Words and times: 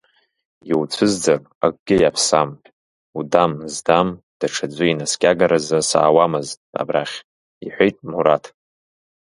Иуцәызӡар 0.69 1.39
акгьы 1.65 1.95
иаԥсам, 1.99 2.49
удам 3.19 3.51
здам 3.75 4.07
даҽаӡәы 4.39 4.85
инаскьагаразы 4.87 5.79
саауамызт 5.89 6.59
абрахь,— 6.81 7.17
иҳәеит 7.65 7.97
Мураҭ. 8.09 8.45